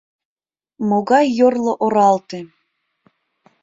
Могай 0.87 1.25
йорло 1.39 1.73
оралте!.. 1.85 2.39